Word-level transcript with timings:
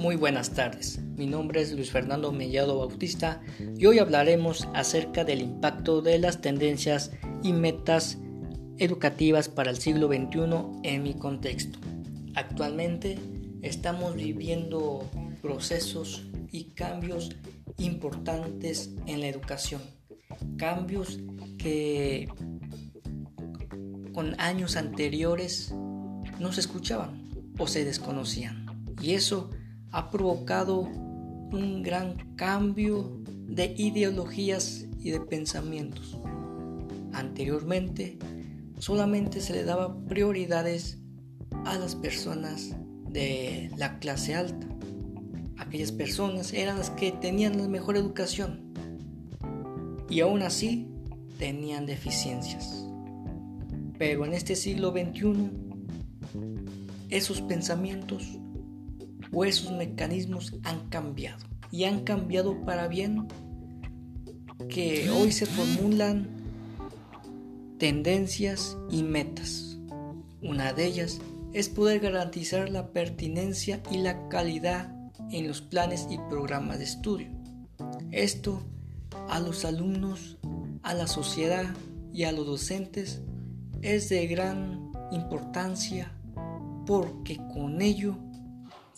Muy 0.00 0.16
buenas 0.16 0.52
tardes, 0.52 0.98
mi 1.18 1.26
nombre 1.26 1.60
es 1.60 1.72
Luis 1.72 1.90
Fernando 1.90 2.32
Mellado 2.32 2.78
Bautista 2.78 3.42
y 3.76 3.84
hoy 3.84 3.98
hablaremos 3.98 4.66
acerca 4.72 5.24
del 5.24 5.42
impacto 5.42 6.00
de 6.00 6.18
las 6.18 6.40
tendencias 6.40 7.10
y 7.42 7.52
metas 7.52 8.16
educativas 8.78 9.50
para 9.50 9.70
el 9.70 9.76
siglo 9.76 10.06
XXI 10.06 10.80
en 10.84 11.02
mi 11.02 11.12
contexto. 11.12 11.78
Actualmente 12.34 13.18
estamos 13.60 14.14
viviendo 14.14 15.06
procesos 15.42 16.24
y 16.50 16.70
cambios 16.70 17.36
importantes 17.76 18.94
en 19.04 19.20
la 19.20 19.28
educación, 19.28 19.82
cambios 20.56 21.18
que 21.58 22.26
con 24.14 24.34
años 24.40 24.76
anteriores 24.76 25.74
no 26.38 26.54
se 26.54 26.60
escuchaban 26.60 27.52
o 27.58 27.66
se 27.66 27.84
desconocían. 27.84 28.64
Y 29.02 29.12
eso 29.12 29.50
ha 29.92 30.10
provocado 30.10 30.80
un 30.80 31.82
gran 31.82 32.34
cambio 32.36 33.20
de 33.26 33.74
ideologías 33.76 34.86
y 34.98 35.10
de 35.10 35.20
pensamientos. 35.20 36.18
Anteriormente 37.12 38.18
solamente 38.78 39.40
se 39.40 39.52
le 39.52 39.64
daba 39.64 39.96
prioridades 40.06 40.98
a 41.64 41.76
las 41.76 41.94
personas 41.96 42.76
de 43.08 43.70
la 43.76 43.98
clase 43.98 44.34
alta. 44.34 44.66
Aquellas 45.58 45.92
personas 45.92 46.52
eran 46.52 46.78
las 46.78 46.90
que 46.90 47.12
tenían 47.12 47.58
la 47.58 47.68
mejor 47.68 47.96
educación 47.96 48.72
y 50.08 50.20
aún 50.20 50.42
así 50.42 50.88
tenían 51.38 51.86
deficiencias. 51.86 52.86
Pero 53.98 54.24
en 54.24 54.32
este 54.32 54.56
siglo 54.56 54.92
XXI, 54.92 55.50
esos 57.10 57.42
pensamientos 57.42 58.39
o 59.32 59.44
esos 59.44 59.72
mecanismos 59.72 60.54
han 60.64 60.88
cambiado 60.88 61.44
y 61.70 61.84
han 61.84 62.04
cambiado 62.04 62.64
para 62.64 62.88
bien 62.88 63.28
que 64.68 65.10
hoy 65.10 65.32
se 65.32 65.46
formulan 65.46 66.28
tendencias 67.78 68.76
y 68.90 69.02
metas. 69.02 69.78
Una 70.42 70.72
de 70.72 70.86
ellas 70.86 71.20
es 71.52 71.68
poder 71.68 72.00
garantizar 72.00 72.68
la 72.68 72.92
pertinencia 72.92 73.82
y 73.90 73.98
la 73.98 74.28
calidad 74.28 74.94
en 75.30 75.48
los 75.48 75.60
planes 75.60 76.06
y 76.10 76.18
programas 76.28 76.78
de 76.78 76.84
estudio. 76.84 77.30
Esto 78.10 78.62
a 79.28 79.40
los 79.40 79.64
alumnos, 79.64 80.38
a 80.82 80.94
la 80.94 81.06
sociedad 81.06 81.66
y 82.12 82.24
a 82.24 82.32
los 82.32 82.46
docentes 82.46 83.22
es 83.82 84.08
de 84.08 84.26
gran 84.26 84.92
importancia 85.10 86.12
porque 86.86 87.36
con 87.52 87.80
ello 87.80 88.16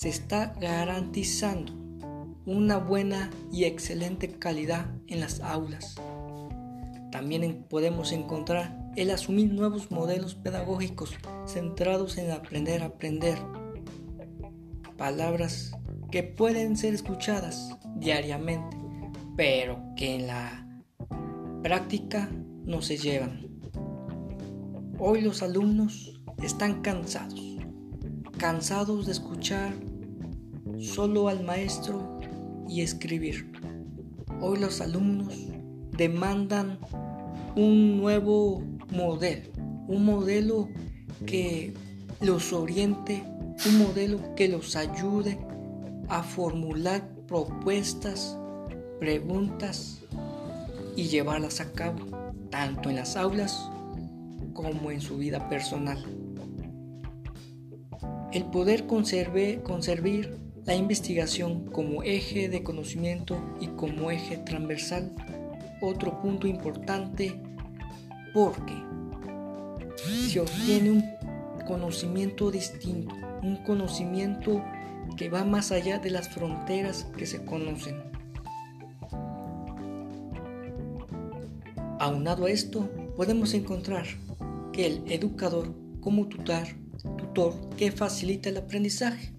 se 0.02 0.08
está 0.08 0.52
garantizando 0.60 1.72
una 2.44 2.76
buena 2.78 3.30
y 3.52 3.66
excelente 3.66 4.26
calidad 4.26 4.86
en 5.06 5.20
las 5.20 5.38
aulas. 5.38 5.94
También 7.12 7.64
podemos 7.70 8.10
encontrar 8.10 8.76
el 8.96 9.12
asumir 9.12 9.52
nuevos 9.52 9.92
modelos 9.92 10.34
pedagógicos 10.34 11.14
centrados 11.46 12.18
en 12.18 12.32
aprender 12.32 12.82
a 12.82 12.86
aprender. 12.86 13.38
Palabras 14.96 15.70
que 16.10 16.24
pueden 16.24 16.76
ser 16.76 16.94
escuchadas 16.94 17.70
diariamente, 17.94 18.76
pero 19.36 19.80
que 19.94 20.16
en 20.16 20.26
la 20.26 20.66
práctica 21.62 22.28
no 22.64 22.82
se 22.82 22.96
llevan. 22.96 23.46
Hoy 24.98 25.20
los 25.20 25.44
alumnos 25.44 26.20
están 26.42 26.82
cansados, 26.82 27.56
cansados 28.36 29.06
de 29.06 29.12
escuchar 29.12 29.91
solo 30.78 31.28
al 31.28 31.44
maestro 31.44 32.20
y 32.68 32.82
escribir. 32.82 33.52
Hoy 34.40 34.58
los 34.58 34.80
alumnos 34.80 35.34
demandan 35.96 36.78
un 37.56 37.98
nuevo 37.98 38.62
modelo, 38.90 39.50
un 39.88 40.04
modelo 40.04 40.68
que 41.26 41.74
los 42.20 42.52
oriente, 42.52 43.22
un 43.66 43.78
modelo 43.78 44.34
que 44.34 44.48
los 44.48 44.76
ayude 44.76 45.38
a 46.08 46.22
formular 46.22 47.08
propuestas, 47.26 48.38
preguntas 48.98 50.02
y 50.96 51.04
llevarlas 51.04 51.60
a 51.60 51.72
cabo, 51.72 52.04
tanto 52.50 52.90
en 52.90 52.96
las 52.96 53.16
aulas 53.16 53.68
como 54.52 54.90
en 54.90 55.00
su 55.00 55.16
vida 55.18 55.48
personal. 55.48 56.04
El 58.32 58.44
poder 58.46 58.86
conserve, 58.86 59.60
conservar 59.62 60.30
la 60.64 60.74
investigación 60.76 61.66
como 61.66 62.02
eje 62.02 62.48
de 62.48 62.62
conocimiento 62.62 63.36
y 63.60 63.68
como 63.68 64.10
eje 64.10 64.38
transversal. 64.38 65.12
Otro 65.80 66.20
punto 66.20 66.46
importante 66.46 67.40
porque 68.32 68.74
se 70.28 70.40
obtiene 70.40 70.90
un 70.92 71.04
conocimiento 71.66 72.50
distinto, 72.50 73.14
un 73.42 73.56
conocimiento 73.64 74.62
que 75.16 75.28
va 75.28 75.44
más 75.44 75.72
allá 75.72 75.98
de 75.98 76.10
las 76.10 76.28
fronteras 76.28 77.06
que 77.16 77.26
se 77.26 77.44
conocen. 77.44 77.96
Aunado 81.98 82.46
a 82.46 82.50
esto, 82.50 82.88
podemos 83.16 83.54
encontrar 83.54 84.06
que 84.72 84.86
el 84.86 85.04
educador 85.12 85.74
como 86.00 86.26
tutor, 86.26 86.64
tutor 87.16 87.54
que 87.76 87.92
facilita 87.92 88.48
el 88.48 88.56
aprendizaje 88.56 89.32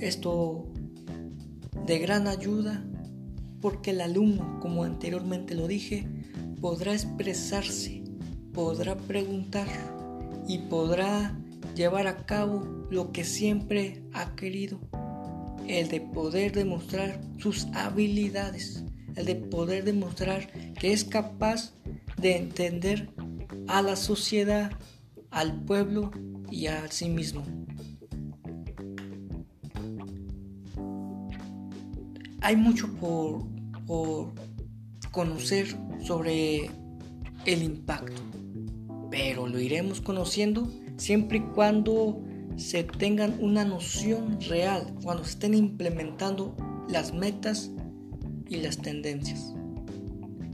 esto 0.00 0.66
de 1.86 1.98
gran 1.98 2.26
ayuda 2.26 2.84
porque 3.60 3.92
el 3.92 4.00
alumno, 4.00 4.58
como 4.60 4.84
anteriormente 4.84 5.54
lo 5.54 5.66
dije, 5.66 6.06
podrá 6.60 6.92
expresarse, 6.92 8.02
podrá 8.52 8.96
preguntar 8.96 9.66
y 10.46 10.58
podrá 10.58 11.38
llevar 11.74 12.06
a 12.06 12.26
cabo 12.26 12.86
lo 12.90 13.12
que 13.12 13.24
siempre 13.24 14.02
ha 14.12 14.34
querido, 14.36 14.78
el 15.66 15.88
de 15.88 16.00
poder 16.00 16.52
demostrar 16.52 17.20
sus 17.38 17.66
habilidades, 17.72 18.84
el 19.16 19.24
de 19.24 19.36
poder 19.36 19.84
demostrar 19.84 20.50
que 20.74 20.92
es 20.92 21.04
capaz 21.04 21.72
de 22.18 22.36
entender 22.36 23.10
a 23.66 23.82
la 23.82 23.96
sociedad, 23.96 24.72
al 25.30 25.64
pueblo 25.64 26.10
y 26.50 26.66
a 26.66 26.90
sí 26.90 27.08
mismo. 27.08 27.42
Hay 32.44 32.56
mucho 32.56 32.88
por, 33.00 34.34
conocer 35.10 35.66
sobre 36.02 36.70
el 37.46 37.62
impacto, 37.62 38.20
pero 39.10 39.46
lo 39.46 39.58
iremos 39.58 40.00
conociendo 40.00 40.68
siempre 40.96 41.38
y 41.38 41.40
cuando 41.40 42.22
se 42.56 42.84
tengan 42.84 43.36
una 43.40 43.64
noción 43.64 44.38
real, 44.42 44.94
cuando 45.02 45.24
se 45.24 45.30
estén 45.30 45.54
implementando 45.54 46.54
las 46.88 47.14
metas 47.14 47.70
y 48.48 48.56
las 48.56 48.76
tendencias. 48.76 49.54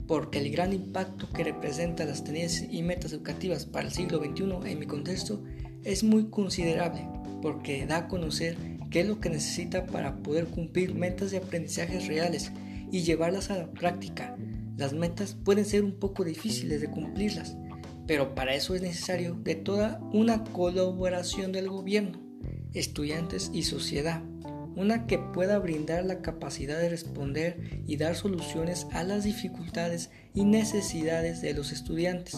Porque 0.07 0.39
el 0.39 0.51
gran 0.51 0.73
impacto 0.73 1.27
que 1.33 1.43
representa 1.43 2.05
las 2.05 2.23
tendencias 2.23 2.71
y 2.71 2.83
metas 2.83 3.11
educativas 3.11 3.65
para 3.65 3.87
el 3.87 3.93
siglo 3.93 4.19
XXI 4.19 4.71
en 4.71 4.79
mi 4.79 4.85
contexto 4.85 5.43
es 5.83 6.03
muy 6.03 6.29
considerable, 6.29 7.07
porque 7.41 7.85
da 7.85 7.97
a 7.97 8.07
conocer 8.07 8.55
qué 8.91 8.99
es 8.99 9.07
lo 9.07 9.19
que 9.19 9.29
necesita 9.29 9.87
para 9.87 10.17
poder 10.17 10.45
cumplir 10.45 10.93
metas 10.93 11.31
de 11.31 11.37
aprendizajes 11.37 12.07
reales 12.07 12.51
y 12.91 13.01
llevarlas 13.01 13.49
a 13.49 13.57
la 13.57 13.71
práctica. 13.71 14.35
Las 14.77 14.93
metas 14.93 15.35
pueden 15.43 15.65
ser 15.65 15.83
un 15.83 15.93
poco 15.93 16.23
difíciles 16.23 16.81
de 16.81 16.89
cumplirlas, 16.89 17.55
pero 18.05 18.35
para 18.35 18.53
eso 18.53 18.75
es 18.75 18.81
necesario 18.81 19.35
de 19.35 19.55
toda 19.55 19.99
una 20.11 20.43
colaboración 20.43 21.51
del 21.51 21.69
gobierno, 21.69 22.19
estudiantes 22.73 23.49
y 23.53 23.63
sociedad, 23.63 24.21
una 24.75 25.07
que 25.07 25.17
pueda 25.17 25.57
brindar 25.59 26.05
la 26.05 26.21
capacidad 26.21 26.77
de 26.77 26.89
responder 26.89 27.83
y 27.87 27.97
dar 27.97 28.15
soluciones 28.15 28.87
a 28.91 29.03
las 29.03 29.23
dificultades 29.23 30.09
y 30.33 30.43
necesidades 30.43 31.41
de 31.41 31.53
los 31.53 31.71
estudiantes 31.71 32.37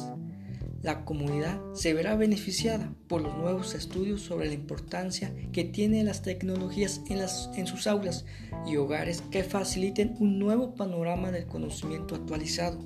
la 0.84 1.06
comunidad 1.06 1.60
se 1.74 1.94
verá 1.94 2.16
beneficiada 2.16 2.94
por 3.08 3.22
los 3.22 3.36
nuevos 3.38 3.74
estudios 3.74 4.22
sobre 4.22 4.48
la 4.48 4.54
importancia 4.54 5.34
que 5.54 5.64
tienen 5.64 6.06
las 6.06 6.22
tecnologías 6.22 7.02
en, 7.10 7.20
las, 7.20 7.50
en 7.56 7.68
sus 7.68 7.88
aulas 7.88 8.26
y 8.68 8.76
hogares 8.76 9.22
que 9.32 9.44
faciliten 9.44 10.16
un 10.20 10.38
nuevo 10.38 10.76
panorama 10.76 11.32
del 11.32 11.48
conocimiento 11.48 12.16
actualizado. 12.16 12.80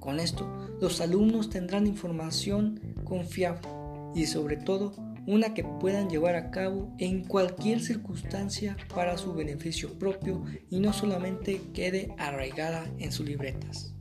Con 0.00 0.18
esto, 0.18 0.50
los 0.80 1.00
alumnos 1.00 1.50
tendrán 1.50 1.86
información 1.86 2.80
confiable 3.04 3.68
y 4.14 4.26
sobre 4.26 4.56
todo 4.56 4.94
una 5.26 5.52
que 5.52 5.64
puedan 5.64 6.08
llevar 6.08 6.36
a 6.36 6.50
cabo 6.50 6.94
en 6.98 7.24
cualquier 7.24 7.80
circunstancia 7.80 8.76
para 8.94 9.18
su 9.18 9.34
beneficio 9.34 9.98
propio 9.98 10.42
y 10.70 10.80
no 10.80 10.92
solamente 10.92 11.60
quede 11.74 12.14
arraigada 12.16 12.86
en 12.98 13.12
sus 13.12 13.26
libretas. 13.26 13.92